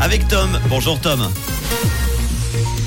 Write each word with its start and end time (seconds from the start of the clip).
avec 0.00 0.26
Tom. 0.28 0.58
Bonjour 0.68 1.00
Tom. 1.00 1.20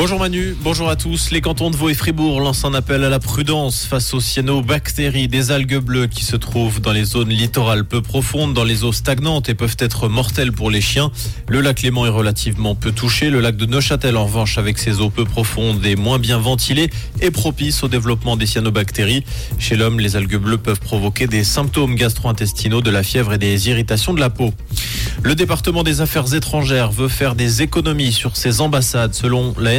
Bonjour 0.04 0.20
Manu, 0.20 0.54
bonjour 0.60 0.90
à 0.90 0.98
tous. 0.98 1.32
Les 1.32 1.40
cantons 1.40 1.72
de 1.72 1.78
Vaud 1.78 1.88
et 1.88 1.94
Fribourg 1.94 2.42
lancent 2.42 2.66
un 2.66 2.74
appel 2.74 3.06
à 3.06 3.10
la 3.10 3.20
prudence 3.20 3.86
face 3.86 4.14
aux 4.14 4.20
cyanobactéries 4.20 5.30
des 5.30 5.52
algues 5.52 5.78
bleues 5.78 6.08
qui 6.08 6.26
se 6.26 6.36
trouvent 6.36 6.82
dans 6.82 6.92
les 6.92 7.06
zones 7.06 7.30
littorales 7.30 7.86
peu 7.86 8.02
profondes, 8.02 8.54
dans 8.54 8.66
les 8.66 8.84
eaux 8.84 8.92
stagnantes 8.92 9.48
et 9.48 9.54
peuvent 9.54 9.78
être 9.80 10.10
mortelles 10.10 10.52
pour 10.52 10.70
les 10.70 10.82
chiens. 10.82 11.10
Le 11.48 11.62
lac 11.62 11.84
Léman 11.84 12.06
est 12.06 12.10
relativement 12.10 12.76
peu 12.76 12.92
touché. 12.92 13.30
Le 13.30 13.40
lac 13.40 13.56
de 13.56 13.66
Neuchâtel, 13.66 14.18
en 14.18 14.26
revanche, 14.26 14.58
avec 14.58 14.78
ses 14.78 15.00
eaux 15.00 15.10
peu 15.10 15.24
profondes 15.24 15.86
et 15.86 15.96
moins 15.96 16.20
bien 16.20 16.38
ventilées, 16.38 16.90
est 17.22 17.32
propice 17.32 17.82
au 17.82 17.88
développement 17.88 18.36
des 18.36 18.46
cyanobactéries. 18.46 19.24
Chez 19.58 19.78
l'homme, 19.78 20.02
les 20.02 20.18
algues 20.18 20.36
bleues 20.36 20.58
peuvent 20.58 20.82
provoquer 20.82 21.28
des 21.28 21.46
symptômes 21.46 21.96
gastro-intestinaux, 21.96 22.82
de 22.82 22.92
la 22.92 23.04
fièvre 23.04 23.32
et 23.32 23.38
des 23.38 23.70
irritations 23.70 24.14
de 24.14 24.20
la 24.20 24.30
peau. 24.30 24.54
Le 25.22 25.36
département 25.36 25.84
des 25.84 26.02
affaires 26.02 26.34
étrangères 26.34 26.92
veut 26.92 27.08
faire 27.08 27.36
des 27.36 27.62
économies 27.62 28.12
sur 28.12 28.36
ses 28.36 28.60
ambassades. 28.60 29.14
Selon 29.14 29.54
la 29.58 29.74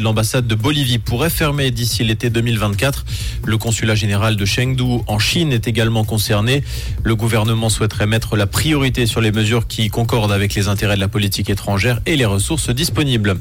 L'ambassade 0.00 0.46
de 0.46 0.54
Bolivie 0.54 0.98
pourrait 0.98 1.28
fermer 1.28 1.70
d'ici 1.70 2.02
l'été 2.02 2.30
2024. 2.30 3.04
Le 3.44 3.58
consulat 3.58 3.94
général 3.94 4.36
de 4.36 4.44
Chengdu 4.46 5.02
en 5.06 5.18
Chine 5.18 5.52
est 5.52 5.68
également 5.68 6.04
concerné. 6.04 6.64
Le 7.04 7.14
gouvernement 7.14 7.68
souhaiterait 7.68 8.06
mettre 8.06 8.36
la 8.36 8.46
priorité 8.46 9.04
sur 9.04 9.20
les 9.20 9.30
mesures 9.30 9.66
qui 9.66 9.88
concordent 9.88 10.32
avec 10.32 10.54
les 10.54 10.68
intérêts 10.68 10.94
de 10.96 11.00
la 11.00 11.08
politique 11.08 11.50
étrangère 11.50 12.00
et 12.06 12.16
les 12.16 12.24
ressources 12.24 12.70
disponibles. 12.70 13.36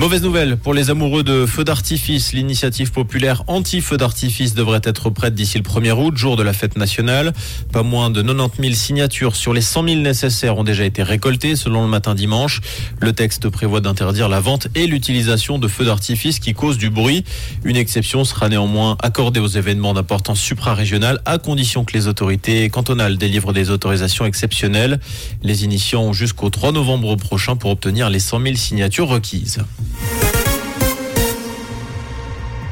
Mauvaise 0.00 0.22
nouvelle 0.22 0.56
pour 0.56 0.72
les 0.72 0.88
amoureux 0.88 1.22
de 1.22 1.44
feux 1.44 1.62
d'artifice. 1.62 2.32
L'initiative 2.32 2.90
populaire 2.90 3.42
anti-feux 3.48 3.98
d'artifice 3.98 4.54
devrait 4.54 4.80
être 4.84 5.10
prête 5.10 5.34
d'ici 5.34 5.58
le 5.58 5.62
1er 5.62 5.92
août, 5.92 6.16
jour 6.16 6.36
de 6.36 6.42
la 6.42 6.54
fête 6.54 6.78
nationale. 6.78 7.34
Pas 7.70 7.82
moins 7.82 8.08
de 8.08 8.22
90 8.22 8.62
000 8.62 8.74
signatures 8.74 9.36
sur 9.36 9.52
les 9.52 9.60
100 9.60 9.88
000 9.88 10.00
nécessaires 10.00 10.56
ont 10.56 10.64
déjà 10.64 10.86
été 10.86 11.02
récoltées 11.02 11.54
selon 11.54 11.82
le 11.82 11.88
matin 11.88 12.14
dimanche. 12.14 12.62
Le 12.98 13.12
texte 13.12 13.50
prévoit 13.50 13.82
d'interdire 13.82 14.30
la 14.30 14.40
vente 14.40 14.68
et 14.74 14.86
l'utilisation 14.86 15.58
de 15.58 15.68
feux 15.68 15.84
d'artifice 15.84 16.38
qui 16.38 16.54
causent 16.54 16.78
du 16.78 16.88
bruit. 16.88 17.22
Une 17.64 17.76
exception 17.76 18.24
sera 18.24 18.48
néanmoins 18.48 18.96
accordée 19.02 19.40
aux 19.40 19.48
événements 19.48 19.92
d'importance 19.92 20.40
suprarégionale 20.40 21.20
à 21.26 21.36
condition 21.36 21.84
que 21.84 21.92
les 21.92 22.06
autorités 22.06 22.70
cantonales 22.70 23.18
délivrent 23.18 23.52
des 23.52 23.68
autorisations 23.68 24.24
exceptionnelles. 24.24 24.98
Les 25.42 25.64
initiants 25.64 26.04
ont 26.04 26.12
jusqu'au 26.14 26.48
3 26.48 26.72
novembre 26.72 27.16
prochain 27.16 27.56
pour 27.56 27.70
obtenir 27.70 28.08
les 28.08 28.18
100 28.18 28.40
000 28.40 28.54
signatures 28.54 29.08
requises. 29.08 29.39
bêtises. 29.40 30.29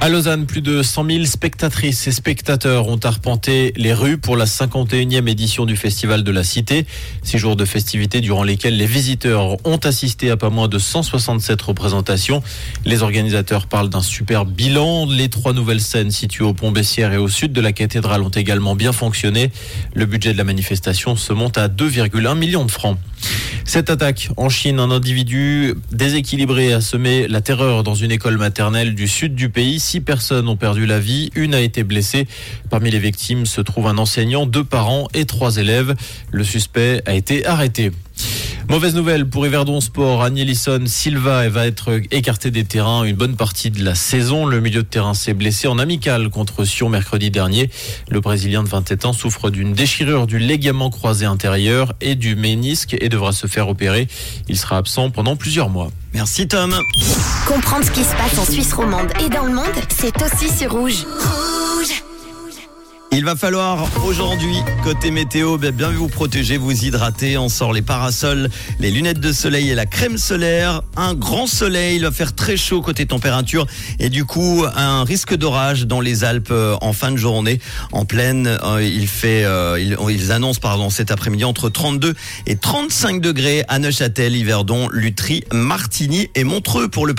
À 0.00 0.08
Lausanne, 0.08 0.46
plus 0.46 0.62
de 0.62 0.80
100 0.80 1.10
000 1.10 1.24
spectatrices 1.24 2.06
et 2.06 2.12
spectateurs 2.12 2.86
ont 2.86 3.00
arpenté 3.02 3.72
les 3.77 3.92
rues 3.92 4.16
pour 4.16 4.36
la 4.36 4.44
51e 4.44 5.27
édition 5.28 5.66
du 5.66 5.74
Festival 5.74 6.22
de 6.22 6.30
la 6.30 6.44
Cité. 6.44 6.86
Six 7.24 7.38
jours 7.38 7.56
de 7.56 7.64
festivités 7.64 8.20
durant 8.20 8.44
lesquels 8.44 8.76
les 8.76 8.86
visiteurs 8.86 9.56
ont 9.66 9.76
assisté 9.78 10.30
à 10.30 10.36
pas 10.36 10.50
moins 10.50 10.69
de 10.69 10.78
167 10.78 11.60
représentations. 11.60 12.44
Les 12.84 13.02
organisateurs 13.02 13.66
parlent 13.66 13.88
d'un 13.88 14.00
super 14.00 14.44
bilan. 14.44 15.04
Les 15.10 15.28
trois 15.30 15.52
nouvelles 15.52 15.80
scènes 15.80 16.12
situées 16.12 16.44
au 16.44 16.54
Pont 16.54 16.70
Bessières 16.70 17.12
et 17.12 17.19
au 17.19 17.28
sud 17.28 17.52
de 17.52 17.60
la 17.60 17.72
cathédrale 17.72 18.22
ont 18.22 18.28
également 18.28 18.76
bien 18.76 18.92
fonctionné. 18.92 19.50
Le 19.94 20.06
budget 20.06 20.32
de 20.32 20.38
la 20.38 20.44
manifestation 20.44 21.16
se 21.16 21.32
monte 21.32 21.58
à 21.58 21.66
2,1 21.66 22.38
millions 22.38 22.64
de 22.64 22.70
francs. 22.70 22.98
Cette 23.64 23.91
attaque 23.91 24.30
en 24.38 24.48
Chine, 24.48 24.78
un 24.78 24.91
individu 24.91 25.74
déséquilibré 25.92 26.72
a 26.72 26.80
semé 26.80 27.28
la 27.28 27.42
terreur 27.42 27.82
dans 27.82 27.94
une 27.94 28.10
école 28.10 28.38
maternelle 28.38 28.94
du 28.94 29.06
sud 29.08 29.34
du 29.34 29.50
pays. 29.50 29.78
Six 29.89 30.03
personnes 30.03 30.48
ont 30.50 30.56
perdu 30.56 30.84
la 30.84 31.00
vie, 31.00 31.31
une 31.34 31.55
a 31.55 31.62
été 31.62 31.83
blessée. 31.83 32.27
Parmi 32.69 32.91
les 32.91 32.98
victimes 32.98 33.47
se 33.47 33.62
trouve 33.62 33.86
un 33.86 33.97
enseignant, 33.97 34.44
deux 34.44 34.62
parents 34.62 35.08
et 35.14 35.25
trois 35.25 35.56
élèves. 35.56 35.94
Le 36.31 36.44
suspect 36.44 37.00
a 37.06 37.14
été 37.14 37.47
arrêté. 37.47 37.91
Mauvaise 38.69 38.94
nouvelle 38.94 39.27
pour 39.27 39.47
Everdon 39.47 39.80
Sport. 39.80 40.22
Agnelison 40.22 40.84
Silva 40.84 41.48
va 41.48 41.66
être 41.66 42.02
écarté 42.11 42.50
des 42.50 42.64
terrains 42.64 43.05
une 43.05 43.16
bonne 43.16 43.34
partie 43.34 43.70
de 43.70 43.83
la 43.83 43.94
saison. 43.94 44.44
Le 44.44 44.60
milieu 44.60 44.83
de 44.83 44.86
terrain 44.86 45.14
s'est 45.14 45.33
blessé 45.33 45.69
en 45.69 45.78
amical 45.78 46.28
contre 46.28 46.64
Sion 46.64 46.91
mercredi 46.91 47.30
dernier. 47.30 47.70
Le 48.10 48.20
Brésilien 48.20 48.62
de 48.62 48.69
27 48.69 49.06
ans 49.06 49.12
souffre 49.15 49.48
d'une 49.48 49.72
déchirure 49.72 50.26
du 50.26 50.38
ligament 50.38 50.91
croisé 50.91 51.25
intérieur 51.25 51.94
et 52.03 52.15
du 52.15 52.37
ménisque 52.37 52.94
et 53.00 53.09
devra 53.09 53.32
se 53.32 53.47
faire 53.47 53.70
opérer. 53.70 54.06
Il 54.48 54.59
sera 54.59 54.76
absent 54.76 55.09
pendant 55.09 55.34
plusieurs 55.34 55.71
mois. 55.71 55.91
Merci 56.12 56.47
Tom. 56.47 56.75
Comprendre 57.47 57.87
ce 57.87 57.91
qui 57.91 58.04
se 58.04 58.15
passe 58.16 58.38
en 58.38 58.44
Suisse 58.44 58.75
romande 58.75 59.09
et 59.25 59.31
dans 59.31 59.44
le 59.44 59.54
monde, 59.54 59.65
c'est 59.88 60.22
aussi 60.22 60.54
sur 60.54 60.72
Rouge. 60.72 61.06
Il 63.18 63.24
va 63.24 63.34
falloir 63.34 63.88
aujourd'hui, 64.04 64.54
côté 64.84 65.10
météo, 65.10 65.58
bien 65.58 65.90
vous 65.90 66.06
protéger, 66.06 66.56
vous 66.56 66.84
hydrater. 66.84 67.36
On 67.36 67.48
sort 67.48 67.72
les 67.72 67.82
parasols, 67.82 68.48
les 68.78 68.92
lunettes 68.92 69.18
de 69.18 69.32
soleil 69.32 69.70
et 69.70 69.74
la 69.74 69.86
crème 69.86 70.16
solaire. 70.16 70.82
Un 70.96 71.14
grand 71.14 71.48
soleil, 71.48 71.96
il 71.96 72.02
va 72.02 72.12
faire 72.12 72.36
très 72.36 72.56
chaud 72.56 72.80
côté 72.80 73.06
température 73.06 73.66
et 73.98 74.08
du 74.08 74.24
coup 74.24 74.64
un 74.72 75.02
risque 75.02 75.34
d'orage 75.34 75.88
dans 75.88 76.00
les 76.00 76.22
Alpes 76.22 76.52
euh, 76.52 76.76
en 76.80 76.92
fin 76.92 77.10
de 77.10 77.16
journée. 77.16 77.58
En 77.90 78.04
pleine, 78.04 78.56
euh, 78.62 78.80
il 78.80 79.08
fait, 79.08 79.42
euh, 79.44 79.96
ils 80.08 80.30
annoncent 80.30 80.60
pardon 80.60 80.88
cet 80.88 81.10
après-midi 81.10 81.44
entre 81.44 81.70
32 81.70 82.14
et 82.46 82.54
35 82.54 83.20
degrés 83.20 83.64
à 83.66 83.80
Neuchâtel, 83.80 84.36
Yverdon, 84.36 84.88
Lutry, 84.92 85.42
Martigny 85.52 86.30
et 86.36 86.44
Montreux 86.44 86.86
pour 86.86 87.04
le 87.04 87.14